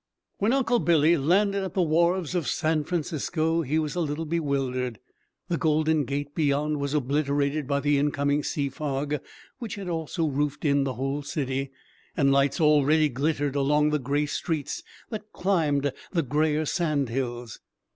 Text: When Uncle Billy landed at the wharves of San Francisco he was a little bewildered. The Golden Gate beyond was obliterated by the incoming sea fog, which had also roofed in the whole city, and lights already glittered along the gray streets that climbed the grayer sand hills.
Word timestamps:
When 0.39 0.51
Uncle 0.51 0.79
Billy 0.79 1.15
landed 1.15 1.63
at 1.63 1.75
the 1.75 1.83
wharves 1.83 2.33
of 2.33 2.47
San 2.47 2.83
Francisco 2.85 3.61
he 3.61 3.77
was 3.77 3.93
a 3.93 3.99
little 3.99 4.25
bewildered. 4.25 4.97
The 5.47 5.59
Golden 5.59 6.05
Gate 6.05 6.33
beyond 6.33 6.79
was 6.79 6.95
obliterated 6.95 7.67
by 7.67 7.81
the 7.81 7.99
incoming 7.99 8.41
sea 8.43 8.67
fog, 8.69 9.17
which 9.59 9.75
had 9.75 9.87
also 9.87 10.25
roofed 10.25 10.65
in 10.65 10.85
the 10.85 10.95
whole 10.95 11.21
city, 11.21 11.69
and 12.17 12.31
lights 12.31 12.59
already 12.59 13.09
glittered 13.09 13.55
along 13.55 13.91
the 13.91 13.99
gray 13.99 14.25
streets 14.25 14.81
that 15.11 15.31
climbed 15.33 15.91
the 16.11 16.23
grayer 16.23 16.65
sand 16.65 17.09
hills. 17.09 17.59